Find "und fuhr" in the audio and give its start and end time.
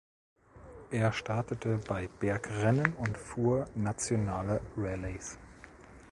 2.95-3.67